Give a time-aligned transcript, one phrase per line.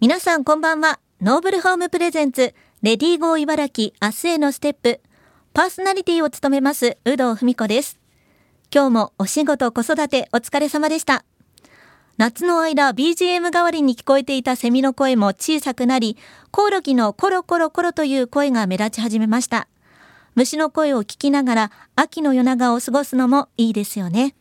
[0.00, 0.98] 皆さんこんばんは。
[1.20, 4.98] ノーブルホームプレゼンツ、レディーゴー茨城明日へのステップ。
[5.52, 8.00] パーソナリティを務めます、有働文子です。
[8.74, 11.26] 今日もお仕事子育てお疲れ様でした。
[12.16, 16.16] 夏の間 BGM 代わりに聞こえていたセミの声も小さくなり、
[16.50, 19.68] コオロギのコロコロコロという声が目立ち始めました。
[20.34, 24.34] 虫の声を聞きながら秋の夜長を過ごすのもいいですよね。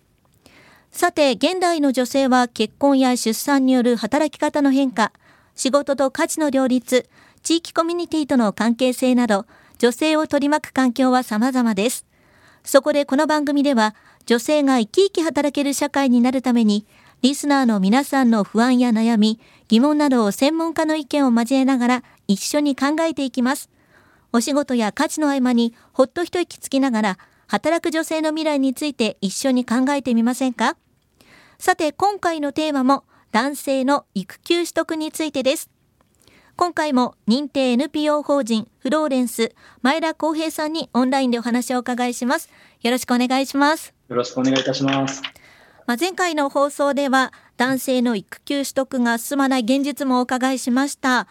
[0.89, 5.11] さて、現代の女性は結婚や出産による働き方の変化、
[5.59, 7.09] 仕事と家事の両立、
[7.43, 9.45] 地域コミュニティとの関係性など、
[9.77, 12.05] 女性を取り巻く環境は様々です。
[12.63, 13.93] そこでこの番組では、
[14.25, 16.85] 女性が生き生き働ける社会になるために、
[17.23, 23.69] リスナーの皆さんの不安や悩み、疑問などを専門家の意見を交えながら一緒に考えていきます。
[24.31, 27.17] お仕事や家事の合間にほっと一息つきながら、
[27.47, 30.77] 働く女性の未来について一緒に考えてみませんか？
[31.57, 35.69] さて、今回のテーマも男性の育休取得についてです。
[36.55, 42.49] 今回も認定 NPO 法人フローレンス前田光平さんにオンラインでお話をお伺いします。
[42.81, 43.93] よろしくお願いします。
[44.09, 45.21] よろしくお願いいたします。
[45.85, 51.27] まあ、前回の放送では男性の育休取得が進まない現実もお伺いしました。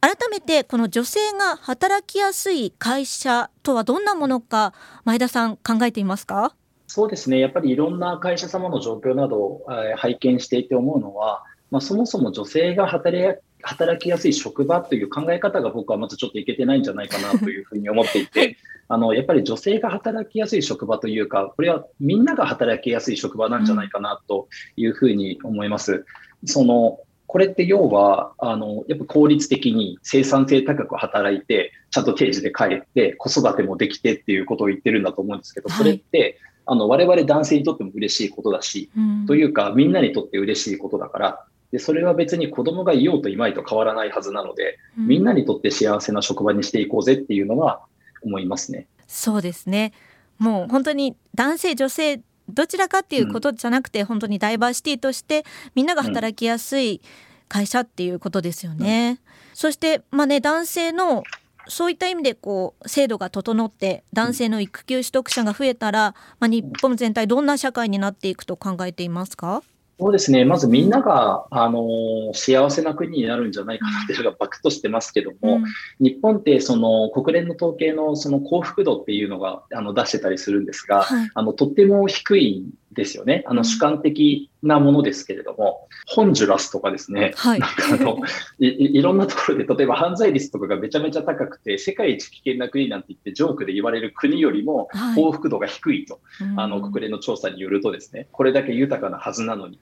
[0.00, 6.54] 改めてこの女性が働きやすい会社とはどんなものか前田さん考えていますか？
[6.96, 18.56] そうですね、やっぱりいろんな会社様の状況などを、え拝見していて思うのは、まあ、そもそも女性が働働きやすい職場という考え方が僕はまずちょっといけてないんじゃないかなというふうに思っていて、
[18.88, 26.06] あのやっぱり女性が働きやすい職場というか、これはみんなが働きやすい職場なんじゃないかなというふうに思います。
[26.46, 47.82] そのこれって要は、あの、やっぱ効率的に生産性高く働いて、ちゃんと定時で帰って、子育てもできてっていうことを言ってるんだと思うんですけど、それって、あの、我々男性にとっても嬉しいことだし、うん、というか、みんなにとって嬉しいことだから、で、それは別に子供がいようといまいと変わらないはずなので、うん、みんなにとって幸せな職場にしていこうぜっていうのは
[48.22, 48.88] 思いますね。
[49.06, 49.92] そうですね。
[50.38, 55.44] もう本当に男性、女性、どちらかっていうことじゃなくて、うん、本当にダイバーシティとして
[55.74, 57.00] みんなが働きやすい
[57.48, 59.20] 会社っていうことですよね。
[59.54, 61.22] そしてまあね男性の
[61.68, 69.62] そういった意味でこう制度が整って男性の育休取得者が増えたら、まあ、日本全体どんな社会になっていくと考えていますか？
[69.98, 70.44] そうですね。
[70.44, 75.64] まずみんなが、あの幸せな国になるんじゃないかなっていうのがバクとしてますけども、うん、
[75.98, 83.44] 日本ってその国連の統計のその幸福度っていうのがあの出してたりするんですが、はい、あのとっても低いんですよね。
[83.46, 88.18] あの主観的なものですけれども、ホンジュラスとかですね、はい、なんかあの
[88.58, 99.78] い、いろんなところで、例えば犯罪率とかがめちゃめちゃ高くて、世界一危険な国なんて言ってジョークで言われる国よりも幸福度が低いと、はい、あの国連の調査によるとですね、これだけ豊かなはずなのに。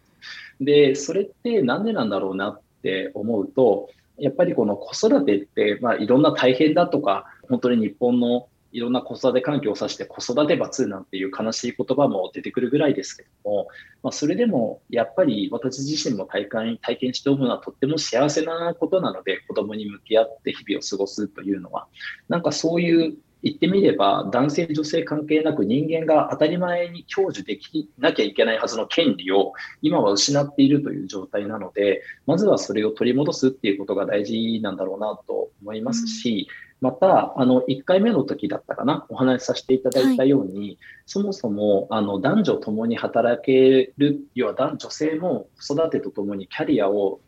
[0.61, 13.69] で、それってなんでなんだろうなって思うと、やっぱりこの子育てって、まあ、いろんな大変だとか、本当に日本のいろんな子育て環境を指して子育て罰なんていう悲しい言葉も出てくるぐらいですけども、
[14.03, 21.87] まあ、それでもやっぱり私自身も体感体験して思うのはとっても幸せなことなので子供に向き合って日々を過ごすというのは。
[22.29, 29.53] なんかそういう言ってみれば男性女性関係なく人間が当たり前に享受できなきゃいけないはずの権利を
[29.83, 36.49] 今は失っているという状態なのでまずはそれを取り戻すっていうことが大事なんだろうなと思いますし、
[36.81, 47.21] また、あの、1回目の時だったかな、お話しさせていただいたように、はい、そもそも、あの、男女ともに働ける、要は男女性も子育てとともにキャリアを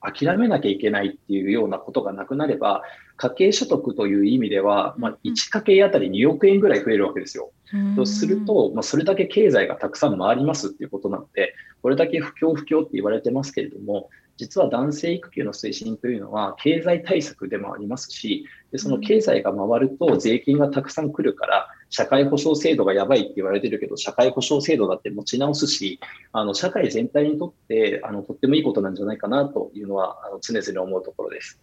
[0.00, 2.82] 諦めなきゃいけないっていうようなことがなくなれば、
[3.16, 7.50] 家計所得という意味では、まあ、1家計あたり2億円ぐらい増えるわけですよ。
[7.96, 25.98] とすると、まあ、それだけ経済がたくさん回りますっていうことなので、これだけ不況不況って言われてますけれども、実は男性育休の推進というのは経済対策でもありますし、でその経済が回ると税金がたくさん来るから、社会保障制度がやばいって言われてるけど、社会保障制度だって持ち直すし、
[26.32, 31.58] あの社会全体にとってあのとってもいいことなんじゃないかなというのはあの常々思うところです。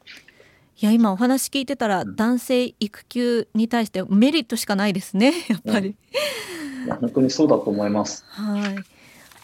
[0.81, 5.95] いや今お話聞いてたら、男性育休に対してメリットしかないですね やっぱり、
[6.81, 8.25] うん、いや本当にそうだと思います。
[8.27, 8.75] はい。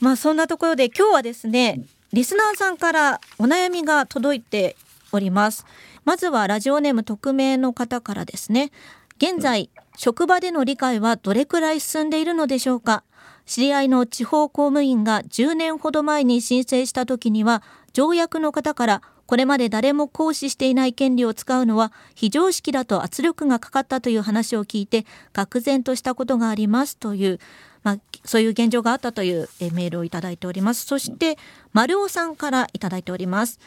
[0.01, 4.75] まあそんなところで今日はですね、リスナーさんからお悩みが届いて
[5.13, 5.66] おります。
[6.04, 8.72] まずはラジオネーム匿名の方からですね。
[9.16, 13.06] 現在職場での理解はどれくらい進んでいるのでしょうか？
[13.46, 17.63] 知り合いの地方公務員が10年ほど前に申請した時には
[17.94, 27.40] 条約の方からこれまで誰も行使していない権利を使うのは非常識だと圧力がかかったという話を聞いて愕然としたことがありますという。
[27.83, 30.86] まあ、そういう現状があったというメールをいただいております。
[30.86, 31.38] そして
[31.74, 33.60] 丸尾さんからいただいております。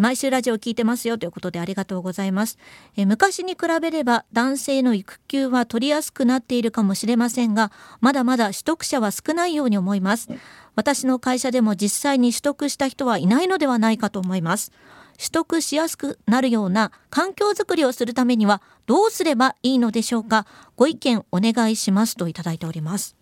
[0.00, 2.58] 毎週ラジオ聞いてますよということでありがとうございます。
[2.96, 10.28] 昔に比べれば男性の育休は取りやすくなっているかもしれませんがまだまだ取得者は少ないように思います。
[10.76, 14.72] 私の会社でも実際に取得した人はいないのではないかと思います。
[15.18, 20.46] 取得しやすくなるような環境づくりをするためにはどうすればいいのでしょうか。
[20.76, 23.21] ご意見お願いしますといただいております。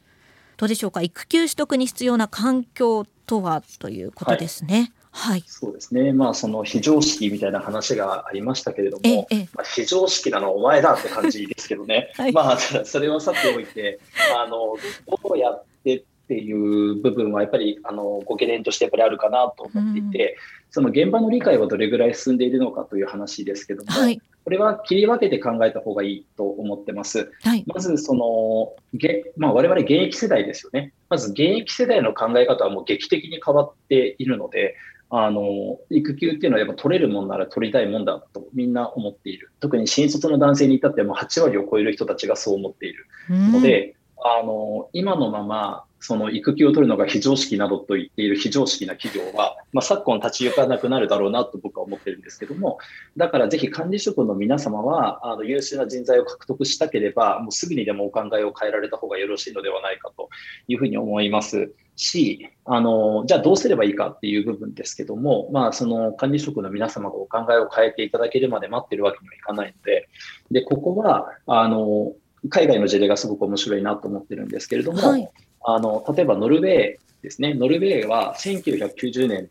[0.61, 1.01] どうでしょうか？
[1.01, 14.01] 育休取得に必要な環境とはということですね、はい、そうですね、まあ、その非常識みたいな話がありましたけれども、まあ、非常識なのはお前だって感じですけどね、 はい、まあ、それはさておいて、
[14.37, 14.77] あの
[15.23, 20.37] どうやってっていう部分はやっぱりあのご懸念としてやっぱりあるかなと思っていて、うん、
[20.71, 27.33] その現場の理解はどれぐらい進んでいるのかという話ですけども、はい、これは切り分けて考えた方がいいと思ってます。
[27.43, 30.93] はい、まずその、げまあ、我々現役世代ですよね。
[31.09, 34.77] まず現役世代の考え方はもう劇的に変わっているので、
[35.13, 39.51] あの育休っていうのはやっぱ取れるもんなら取りたいもんだとみんな思っている。
[39.59, 52.79] 特に新卒の男性に至ってはもう8割を超える人たちがそう思っているので、あの今のままその育休を取るのが非常識などと言っている非常識な企業は、まあ、昨今立ち行かなくなるだろうなと僕は思ってるんですけども、
[53.19, 60.31] だからぜひ管理職の皆様は、あの優秀な人材を獲得したければ、もうすぐにでもお考えを変えられた方がよろしいのではないかと
[60.69, 61.71] いうふうに思います。
[61.97, 70.09] し、あの、じゃあどうすればいいかっていう部分ですけども、まあ、その管理職の皆様がお考えを変えていただけるまで待ってるわけにはいかないので、
[70.51, 72.15] で、ここは、あの、
[72.49, 75.31] 海外の事例がすごく面白いなと思ってるんですけれども、はい、
[75.65, 79.51] あの例えばノルウェーですね、ノルウェーは1990年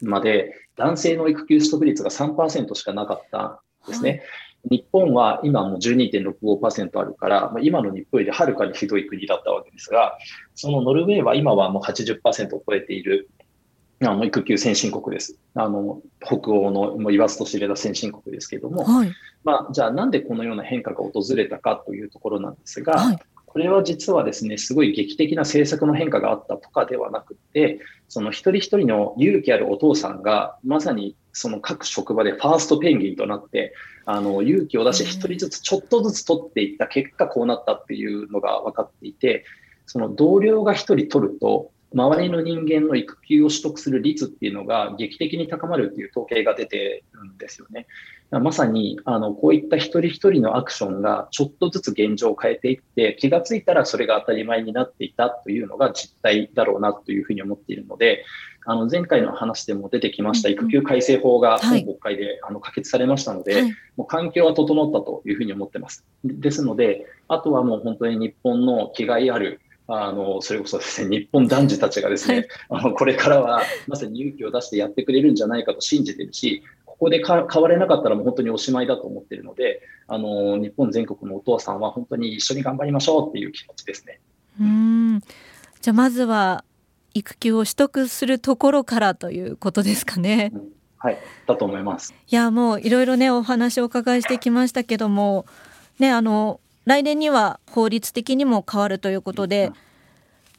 [0.00, 4.10] まで男性の育休取得率が3%しかなかったんですね。
[4.10, 4.22] はい。
[4.70, 10.16] 日本は今も12.65%あるから、今の日本よりはるかにひどい国だったわけですが、
[10.54, 13.30] そのノルウェーは今はもう80%を超えている
[14.02, 15.36] あの育休先進国です。
[15.54, 19.12] あの北欧のもう言わずと知れた先進国ですけれども、はい、
[19.44, 23.18] まあ、じゃあなんでこのような変化が訪れたかというところなんですが、はい、
[23.52, 33.74] これは実はですね、すごい劇的な政策の変化があったとかではなくて、その一人一人の勇気あるお父さんが、まさにその各職場でファーストペンギンとなって、
[34.06, 39.44] あの勇気を出して一人ずつちょっとずつ取っていった結果、こうなったっていうのが分かっていて、
[39.84, 47.86] その同僚が一人取ると、周りの人間の育休を取得する率っていうのが劇的に高まるっていう統計が出てるんですよね。
[48.30, 58.24] まさにあのこういった一人一人のアクションがちょっとずつ現状を変えていって気がついたらそれが当たり前になっていたというのが実態だろうなというふうに思っているので
[58.66, 63.64] あの前回の話でも出てきました育休改正法が今国会であの可決されましたので、
[63.96, 66.04] もう環境は整ったというふうに思ってます。
[66.24, 69.60] ですのであとはもう本当に日本の気概ある
[69.92, 84.20] あの、それこそですね、日本男児たちがですね、はい、あの、これからはまさに勇気を出してやってくれるんじゃないかと信じてるし、ここで変われなかったらもう本当におしまいだと思ってるので、あの、日本全国のお父さんは本当に一緒に頑張りましょうっていう気持ちですね。
[84.60, 85.20] うん
[85.80, 86.64] じゃあまずは
[87.14, 90.52] 育休を取得するところからということですかね。
[90.54, 90.68] うん
[91.02, 92.14] はい、だと思います。
[92.28, 95.46] いや、もういろいろね、お話をお伺いしてきましたけども。
[95.98, 99.72] ね、あの、来年には法律的にも変わるということで、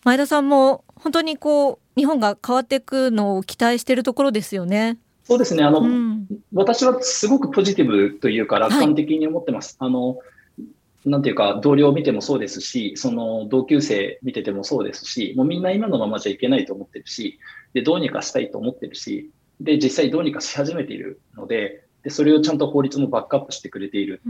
[0.03, 4.97] 前田さんも本当にこう日本が変わっていくのを期待しているところですよね。
[5.23, 9.77] そうですねあの、うん、私はすごくポジティブというか楽観的に思ってます。
[9.79, 10.17] はい、あの
[11.05, 17.39] なんていうか、同僚を見てもそうですし、その同級生見ててもそうですし、もうみんな今のままじゃいけないと思ってるし、
[17.73, 24.21] で、どうにかしたいと思ってるし、で、実際どうにかし始めているので、で、それをちゃんと法律もバックアップしてくれている。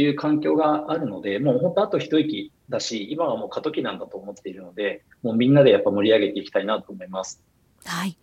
[0.00, 7.42] っていう環境があるので、もう本当あと一息だし、今はもう過渡期なんだと思っているので、もうみんなでやっぱ盛り上げていきたいなと思います。
[7.84, 8.16] はい。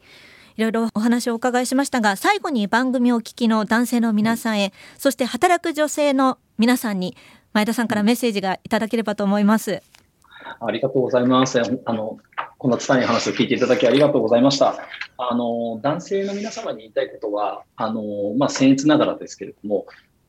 [0.55, 7.15] いろいろお話をお伺いしましたが、最後に番組をお聞きの男性の皆さんへ、そして働く女性の皆さんに、
[7.53, 9.83] 前田さんからメッセージがいただければと思います。
[10.59, 11.61] ありがとうございます。
[11.85, 12.17] あの、
[12.57, 14.79] こんな伝え話を聞いていただきありがとうございました。
[15.19, 18.01] あの、男性の皆様に言いたいことは、あの、
[18.35, 19.85] まあ、僭越ながらですけれども、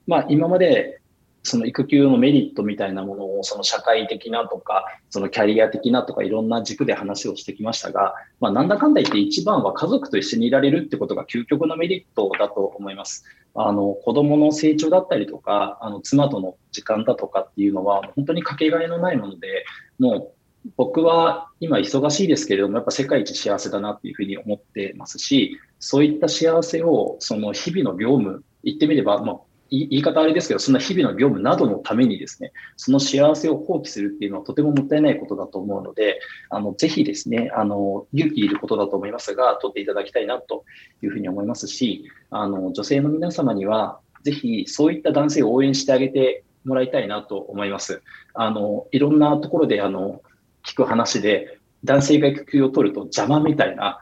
[0.08, 1.00] まあ、今まで
[1.42, 13.24] その育休のメリットみたいなものをその社会的なとか、そのキャリア的なとかいろんな軸で話をしてきましたが、まあ、なんだかんだ言って一番は家族と一緒にいられるってことが究極のメリットだと思います。
[13.54, 19.64] あの子供の成長だったりとか、あの妻との時間だとかっていうのは本当にかけがえのないもので、
[19.98, 20.32] も
[20.66, 29.36] う僕は今忙しいですけれども、やっぱ世界一幸せだなっていうふうに思ってますし、そういった幸せをその日々の業務、言ってみれば、まあ
[29.70, 36.20] 言い方あれですけど、そんな日々の業務などのためにですね、その幸せを放棄するっていうのはとてももったいないことだと思うので、
[36.50, 40.64] あのぜひですね、あの勇気いることだと思いますが、取っていただきたいなと
[41.02, 48.02] いうふうに思いますし、あの女性の皆様には、ぜひそういった男性を応援してあげてもらいたいなと思います。
[48.34, 50.22] あのいろんなところであの
[50.64, 54.00] 聞く話で、男性が育休を取ると邪魔みたいな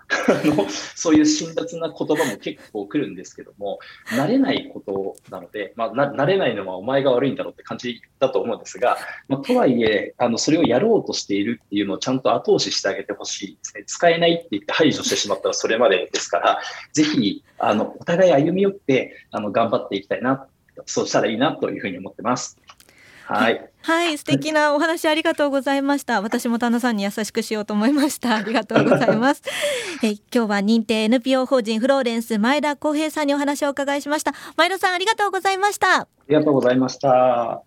[0.95, 3.79] そういう辛辣な言葉も結構来るんですけども、
[4.11, 8.97] 慣れないことなので、まあ、慣れないのはお前が悪いんだろうって感じだと思うんですが、
[9.29, 13.85] まあ、とはいえあの、それをやろうとしているっていうのをちゃんと後押ししてあげてほしいですね。
[13.87, 16.61] 使えないって言って排除してしまったらそれまでですから、
[16.93, 20.47] ぜひ、あの、お互い歩み寄って、あの、頑張っていきたいな、
[20.87, 22.59] そうしたらいいなというふうに思ってます。
[23.27, 23.71] はい。
[23.83, 26.21] はい、素敵なお話ありがとうございました。
[26.21, 28.37] 私も旦那さんに優しくしようと思いました。
[28.37, 29.43] ありがとうございます。
[30.03, 34.33] え 今日は認定 NPO 法人フローレンス前田光平さんにお話をお伺いしました。
[34.57, 36.03] 前田さんありがとうございました。
[36.03, 37.67] ありがとうございました。